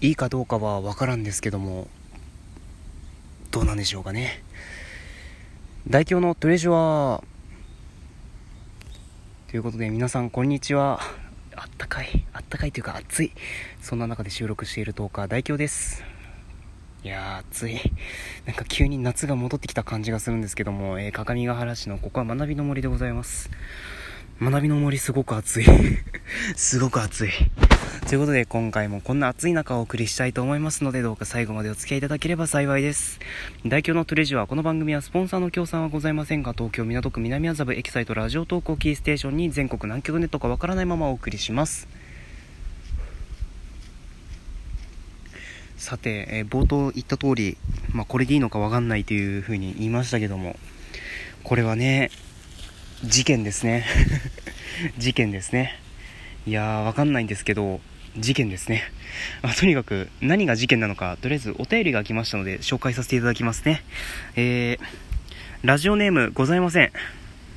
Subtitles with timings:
[0.00, 1.88] いいかどうかは分からんですけども
[3.50, 4.44] どうなんでしょうかね。
[5.88, 7.24] 大凶のトレジュア。
[9.50, 11.00] ということで皆さんこんにちは。
[11.56, 12.26] あったかい。
[12.34, 13.32] あったかいというか暑い。
[13.80, 16.04] そんな中で収録している10日大凶です。
[17.02, 17.80] いや暑い。
[18.44, 23.50] なんか急に夏が戻ってきた感じがするんですけども、えー、各務原市のここは学びの森でございます。
[24.42, 25.64] 学びの森すごく暑い。
[26.54, 27.30] すごく暑い。
[28.08, 33.20] ということで今回もこんな暑い中をお送りしたいと思いますのでどうか最後までお付き合いいただければ幸いです。
[33.66, 41.86] 大京のトレジュアこの番組はスポンサーの協賛はございませんが東京港区南麻布エキサイトラジオ投稿キーステーションに全国南極ネットかわからないままお送りします。
[45.76, 47.58] さて、えー、冒頭言った通り、
[47.92, 50.56] まあ、これでいいのかわかんないというふうに言いましたけども
[51.44, 52.10] これはね
[53.04, 53.84] 事件ですね。
[54.96, 55.78] 事件ですね。
[56.46, 57.82] いやーわかんないんですけど
[58.20, 58.82] 事件ですね、
[59.42, 63.82] まあ、とにかく何が事件なのかとりあえずお便りが来ましたので紹介させていただきますね
[64.36, 64.78] えー、
[65.62, 66.92] ラジオネームございません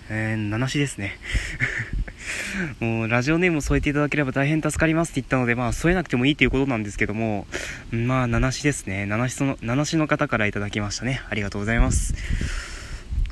[0.09, 1.17] えー、七しですね
[2.79, 7.47] もうラジオネームを添えていただければ大変助かりますって言ったので、まあ添えなくてもいいということなんですけども、
[7.91, 9.05] まあ七しですね。
[9.05, 11.21] 七しの、七しの方からいただきましたね。
[11.29, 12.13] ありがとうございます。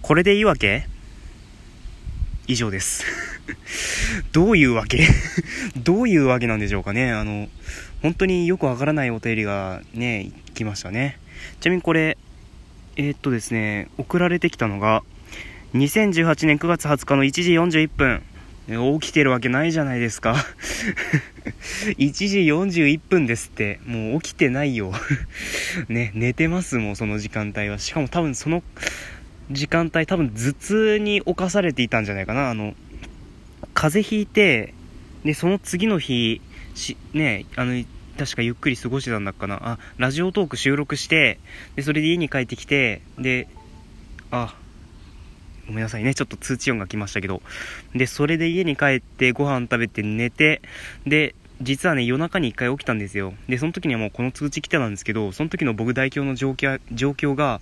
[0.01, 0.87] これでいいわけ
[2.49, 3.05] 以上です。
[4.33, 5.07] どういうわけ？
[5.77, 7.11] どういうわけなんでしょうかね？
[7.11, 7.47] あの、
[8.01, 11.19] 本当によくわからないお便りがね、来ましたね。
[11.59, 12.17] ちなみにこれ、
[12.95, 15.03] えー、っとですね、送られてきたのが、
[15.75, 18.23] 2018年9月20日の1時41分。
[18.99, 20.35] 起きてるわけないじゃないですか
[21.97, 23.79] 1時41分ですって。
[23.85, 24.91] もう起きてないよ
[25.87, 27.77] ね、寝てますもん、その時間帯は。
[27.77, 28.63] しかも多分その、
[29.51, 32.49] 時間帯多分頭痛に侵されていたんじゃないかな。
[32.49, 32.75] あの、
[33.73, 34.73] 風邪ひいて、
[35.23, 36.41] で、その次の日、
[36.75, 37.83] し、ね、あの、
[38.17, 39.59] 確かゆっくり過ごしてたんだっかな。
[39.61, 41.39] あ、ラジオトーク収録して、
[41.75, 43.47] で、それで家に帰ってきて、で、
[44.31, 44.55] あ、
[45.67, 46.13] ごめんなさいね。
[46.15, 47.41] ちょっと通知音が来ましたけど。
[47.93, 50.61] で、それで家に帰ってご飯食べて寝て、
[51.05, 53.33] で、実はね、夜中に一回起きたんですよ。
[53.49, 57.59] で、その時にはもうこの通知来てたんですけど、その時の僕代表の状況、状況が、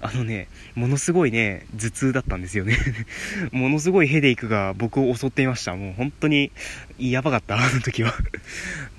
[0.00, 2.76] あのね、ものすごいね、頭痛だったんですよね
[3.52, 5.76] ものすごいヘデイクが僕を襲っていました。
[5.76, 6.50] もう本当に、
[6.98, 8.12] やばかった、 あの時は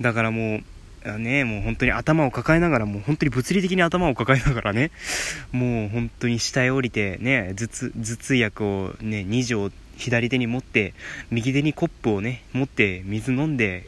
[0.00, 0.62] だからも
[1.04, 4.90] う、ね、もう本当に頭を抱えながら、もう本当に物理的に頭を抱えながらね、
[5.52, 10.94] もう本当に下へ降りて、ね、頭痛、頭痛薬をね、2錠左手に持って、
[11.30, 13.86] 右手にコップをね、持って水飲んで、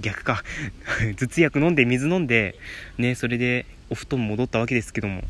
[0.00, 0.42] 逆か
[1.16, 2.56] 頭痛薬飲んで水飲んで、
[2.98, 5.22] ね、それでお布団戻ったわけですけども、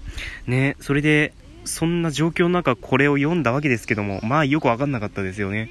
[0.46, 1.32] ね、それで、
[1.64, 5.70] そんな状況の中これを読んだわけですけども、まあよくわかんなかったですよね。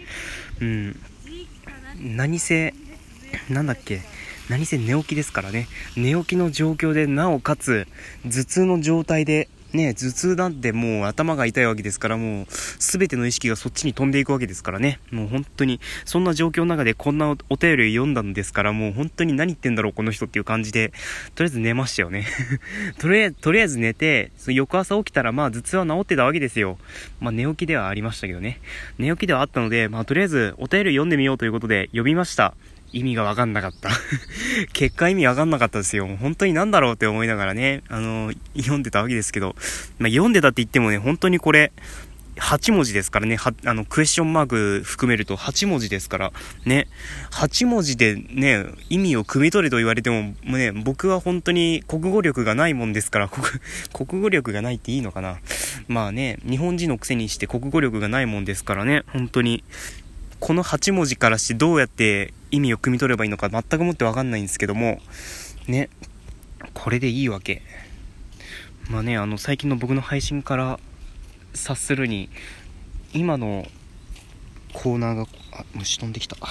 [0.60, 1.00] うん。
[2.02, 2.74] 何せ、
[3.50, 4.02] なんだっけ、
[4.50, 5.68] 何せ寝起きですからね。
[5.96, 7.88] 寝起きの状況で、なおかつ、
[8.26, 15.00] 頭痛の状態で、ね、頭痛なんてもう頭が痛いわけですから、もう、すべての意識がそっちに飛んでいくわけですからね。
[15.12, 20.94] もう本当に、そんな状況の中でこんなお便りを読んだんですから、もう本当に何言ってんだろう、この人っていう感じで、
[21.36, 22.28] とりあえず寝ましたよね。
[23.00, 26.78] とりあえず、とりあえず寝て、その翌朝起きたら、まあ頭痛は治ってたわけですよ。
[27.20, 28.60] まあ寝起きではありましたけどね。
[29.00, 32.54] 寝起きではあったので、まあとりあえずお便り読んでみようということで、呼びました。
[32.94, 33.90] 意味がわかんなかった。
[34.72, 36.08] 結果意味わかんなかったですよ。
[36.20, 39.56] 本当になんだろうって思いながらね、あの読んでたわけですけど、
[40.00, 41.74] まあ、読んでたって言ってもね、本当にこれ、
[42.38, 46.32] 8文字ですからね、は、あの、クエスチョンマーク含めると8文字ですから、
[46.66, 46.88] ね、
[47.32, 53.46] 8文字でね、意味を汲み取れと言われても、もうね、僕は本当に国語力がないもんですから、国、
[53.94, 55.38] 国語力がないっていいのかな。
[55.88, 59.64] まあね、日本人のくせにして国語力がないもんですからね、本当に、
[60.44, 65.00] この8文字からしてどうやって意味を汲み取ればいいのか全くもってわかんないんですけども、
[65.70, 65.90] ね、
[66.74, 67.62] これでいいわけ。
[68.90, 70.82] まあね、あの、最近の僕の配信から
[71.54, 72.30] 察するに、
[73.14, 73.66] 今の
[74.74, 76.36] コーナーが、あ、虫飛んできた。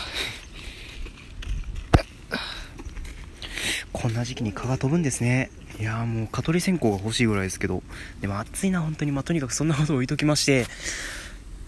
[3.92, 5.50] こんな時期に蚊が飛ぶんですね。
[5.78, 7.82] いやーもう蚊取り線香が欲しいぐらいですけど、
[8.22, 9.12] でも暑いな、本当に。
[9.12, 10.64] まあ、とにかくそんなことを置いときまして、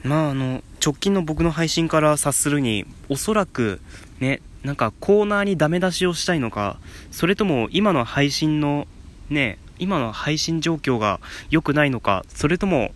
[0.04, 3.80] まああの、直近の僕の配信から察するに、おそらく、
[4.20, 6.78] ね、なんかコーナーにダメ出しをしたいのか、
[7.10, 8.86] それとも今の配信の、
[9.30, 11.20] ね、今の配信状況が
[11.50, 12.92] 良くないのか、それとも、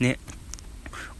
[0.00, 0.18] ね、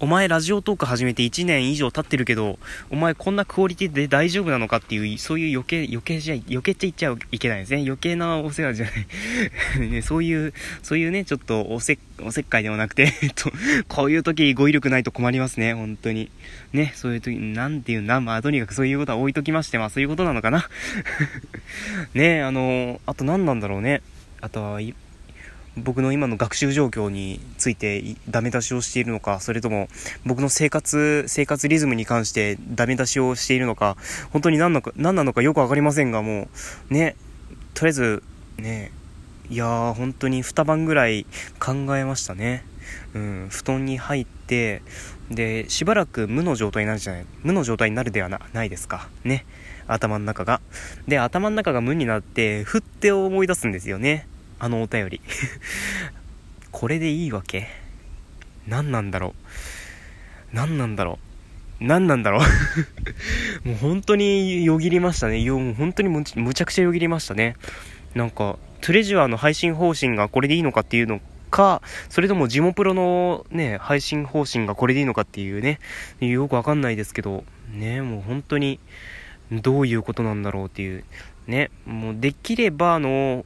[0.02, 2.58] お前ラジオトーク始めて1年以上経ってるけど、
[2.90, 7.82] お前こんなクオリティで大丈夫なのかっていう、そういう余計、余計じゃ、余計って言っちゃいけないですね。
[7.82, 8.86] 余計なお世話じゃ
[9.78, 10.02] ない ね。
[10.02, 10.52] そういう、
[10.82, 13.52] そういうね、ちょっとおせっ、おせっかいではなくて、え っと、
[13.86, 16.32] こういう時語彙力ないと困りますね、本当に。
[16.72, 20.68] ね、そういう時、なんていうんだ、まあとにかくそういうことは置いときまして、まあそういうことなのかな。
[22.14, 24.02] ね、あの、あと何なんだろうね。
[24.40, 24.80] あとは、
[25.76, 29.88] 僕の今の学習状況についてダメ出しをしているのか、それとも
[30.26, 33.96] 僕の生活、生活リズムに関してダメ出しをしているのか、
[34.30, 36.48] 本当に何なのか何なのかよくわかりませんが、も
[36.90, 37.16] う、ね、
[37.74, 38.22] とりあえず、
[38.58, 38.92] ね、
[39.48, 41.26] いやー、本当に2晩ぐらい
[41.58, 42.64] 考えましたね。
[43.14, 44.82] うん、布団に入って、
[45.30, 49.08] で、しばらく無の状態になるじゃない、無の状態になるではなないですか。
[49.24, 49.46] ね。
[49.86, 50.60] 頭の中が。
[51.08, 54.26] で、頭の中が無になって、ふって思い出すんですよね。
[54.62, 55.20] あのお便り。
[56.70, 57.66] これでいいわけ？
[58.68, 59.34] 何なんだろ
[60.52, 60.54] う？
[60.54, 61.18] 何なんだろ
[61.80, 61.84] う？
[61.84, 62.40] 何なんだろう？
[63.68, 65.42] もう本当によぎりましたね。
[65.42, 67.56] よ、もう本当にむむちゃくちゃよぎりましたね。
[68.14, 71.20] なんか、トレジュアの配信方針がこれでいいのかっていうの
[71.50, 75.80] か、それともジモプロのね、配信方針がこれでいいのかっていうね、
[76.20, 77.42] よくわかんないですけど、
[77.72, 78.78] ね、もう本当に、
[79.50, 81.02] どういうことなんだろうっていう、
[81.48, 83.44] ね、もうできればあの、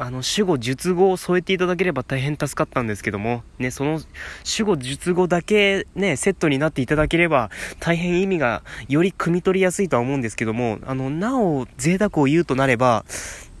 [0.00, 4.00] あの、主語、述語を添えていただければ大変助かったんですけども、ね、その
[4.44, 7.50] 主語、述語だけね、セットになっていただければ、
[7.80, 13.04] 大変意味がより汲み取りやすいとは思うんですけども、あの、なお贅沢を言うとなれば、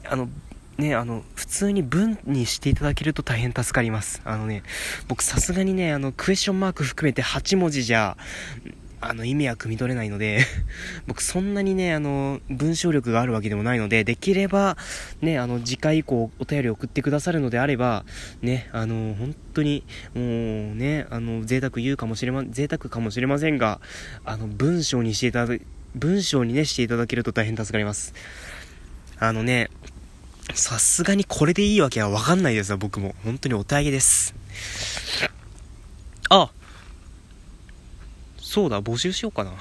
[0.08, 0.28] あの、
[0.78, 4.22] ね、あの、普通に文にしていただけると大変助かります。
[4.24, 4.62] あのね、
[5.08, 8.16] 僕さすがにね、あの、クエスチョンマーク含めて8文字じゃ、
[9.00, 10.44] あの、意味は汲み取れないので
[11.06, 14.76] 僕そんなにね、あの、文章力があるわけでもないので、できれば、
[15.20, 18.04] ね、あの、次回以降お便り送ってくださるのであれば、
[18.42, 19.84] ね、あの、本当に、
[20.14, 20.22] も
[20.72, 23.80] うね、あの、贅沢言うかもしれま、贅沢かもしれませんが、
[24.24, 25.54] あの、文章にしていただ、
[25.94, 28.14] 文章にね、していただけると大変助かります。
[29.20, 29.70] あのね、
[30.54, 33.14] さすがにこれでいいわけはわかんないですよ、僕も。
[33.24, 34.34] 本当にお手上げです。
[36.30, 36.50] あ
[38.48, 39.52] そうだ、募集しようかな。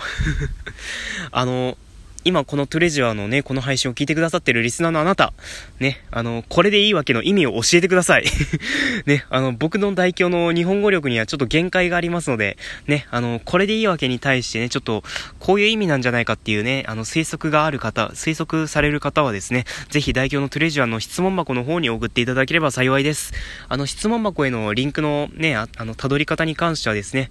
[1.31, 1.78] あの、
[2.24, 5.34] 今このトレジュアのね、この配信を聞いてくださってるリスナーのあなた、
[5.81, 8.25] ね、あの、これでいいわけの意味を教えてください。
[9.06, 12.57] ね、あの、僕の代表の日本語力にはちょっと限界がありますので、
[12.88, 15.04] ね、あの、これでいいわけに対してね、ちょっと、
[15.39, 23.34] こういう意味なんじゃないかっていうね、あの、推測がある方、推測される方はですね、ぜひ代表のトレジュアの質問箱の方に送っていただければ幸いです。
[23.68, 27.30] あの、質問箱へのリンクのね、あの、たどり方に関してはですね、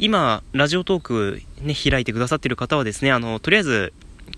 [0.00, 3.92] 今、ラジオトークね、開いてくださってる方はですね、あの、とりあえず、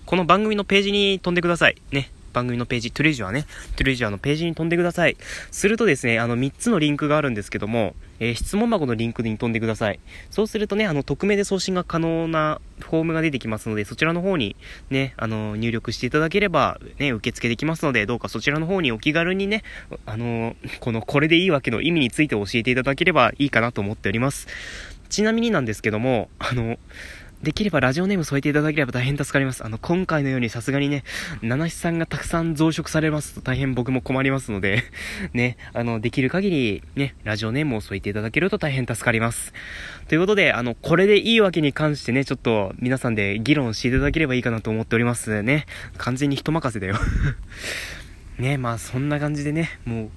[0.07, 1.79] この番組のページに飛んでください。
[1.91, 2.11] ね。
[2.33, 5.17] 番組のページ、トゥレジュアね、トゥレジュアのページに飛んでください。
[5.51, 9.99] するとですね、あの3つのリンクがあるんですけども、えー、質問箱のリンクに飛んでください。
[10.31, 14.55] そうするとね、あの、匿名で送信が可能なフォームが出てきますので、そちらの方に
[14.89, 19.63] ね、あの、入力していただければ、ね、受付できますので、どうかそちらの方にお気軽にね、
[20.07, 24.47] あの、このこれでいいわけの意味について教えていただければいいかなと思っております。
[25.11, 26.79] ちなみになんですけども、あの、
[27.43, 29.65] できればラジオネーム添えていただければ大変助かります。
[29.65, 31.03] あの、今回のようにさすがにね、
[31.41, 34.83] 七七さんがたくさん増殖されますと大変僕も困りますので
[35.33, 39.53] ね、あの、できる限り、ね、ラジオネームを添えていただけると大変助かります。
[40.07, 45.65] ということで、あの、これでいいわけに関してね、ちょっと皆さんで議論していただければいいかなと思っておりますね。
[45.97, 46.95] 完全に人任せだよ
[48.37, 50.09] ね、まあそんな感じでね、もう、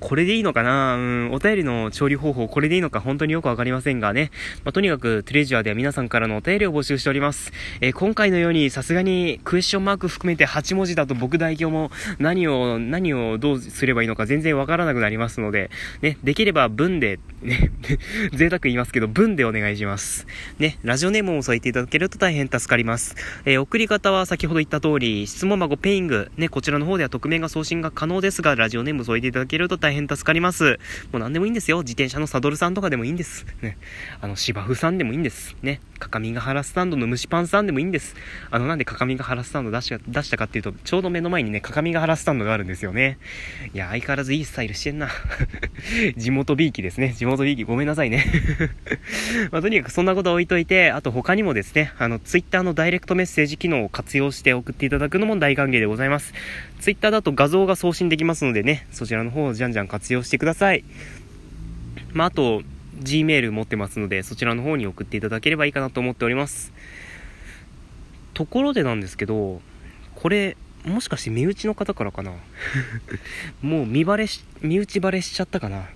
[0.00, 0.96] これでいいのかな？
[0.96, 3.00] うん、お便りの調理方法、これでいいのか？
[3.00, 4.30] 本当によくわかりませんがね。
[4.64, 7.52] まあ、とにかく、トレジュアでは皆さんからのお便りを募集しております。
[7.80, 15.70] えー、今回のように、さすがに、クエスチョンマーク含めて8文字だと僕代表も何を、何をどうすればいいのか全然わからなくなりますので、
[16.02, 17.70] ね、できれば文で、ね、
[18.34, 20.26] 贅沢言いますけど、文でお願いします。
[20.58, 23.16] ね、ラジオネームを添えていただけると大変助かります。
[23.44, 30.78] えー、送り方は先ほど言った通り、質問箱ペイング、ね、こちらの方では匿名が送信が可能ですが、ラジオネーム添えていただけると大変大変助かります。
[31.12, 31.78] もう何でもいいんですよ。
[31.78, 33.46] 自転車のサドルさんとかでもいいんです。
[33.62, 33.78] ね。
[34.20, 35.56] あの、芝生さんでもいいんです。
[35.62, 35.80] ね。
[35.98, 38.14] かかみが原スタンドの蒸しパンさんでもいいんです。
[38.50, 43.18] あの、なんでかかみが原スタンド出した出したかっていうと、ちょうど目の前にね、かかみが原スタンドがあるんですよね。
[43.74, 45.08] いや、相変わらずいいスタイルしてんな。
[46.16, 47.12] 地元ビーキですね。
[47.12, 48.24] 地元ビーキごめんなさいね。
[49.50, 56.32] まあ、とにかくそんなこと置いといて、あと他にもですね、あの、ツイッターのダイレクトメッセージ機能を活用して送っていただくのも大歓迎でございます。
[56.80, 60.84] ツイッターだと画像が送信できますのでね、そちらの方をじゃんじゃん活用してください。
[62.12, 62.62] まあ、あと、
[63.00, 66.72] Gmail 持ってますので、そちらの方に送っていただければいいかなと思っております。
[68.34, 69.60] ところでなんですけど、
[70.14, 72.32] これ、もしかして身内の方からかな？
[73.62, 75.88] もう身バレし、身内バレしちゃったかな？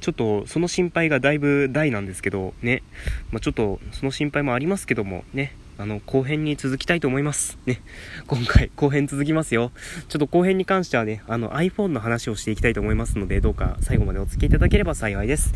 [0.00, 2.82] ちょっとその心配がだいぶ大なんですけど、ね。
[3.30, 5.54] まあ、ちょっとその心配もありますけども、ね。
[5.78, 7.58] あの、後編に続きたいと思います。
[7.66, 7.82] ね。
[8.26, 9.72] 今回、後編続きますよ。
[10.08, 15.52] ちょっと後編に関してはね、あの iPhone の話をしていきたいと思いますので、どうか最後までお付き合いいただければ幸いです。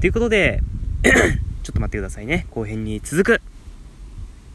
[0.00, 0.62] ということで、
[1.02, 2.46] ちょっと待ってくださいね。
[2.50, 3.55] 後編に続く。